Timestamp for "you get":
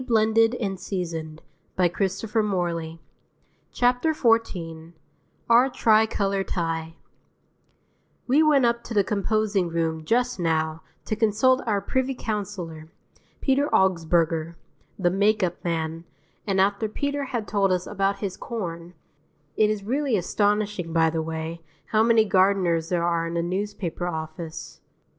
0.97-1.15